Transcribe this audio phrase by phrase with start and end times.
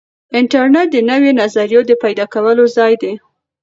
[0.39, 3.13] انټرنیټ د نویو نظریو د پیدا کولو ځای دی.